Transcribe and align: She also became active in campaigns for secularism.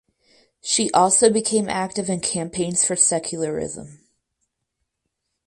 She 0.63 0.89
also 0.93 1.29
became 1.31 1.69
active 1.69 2.09
in 2.09 2.21
campaigns 2.21 2.83
for 2.83 2.95
secularism. 2.95 3.99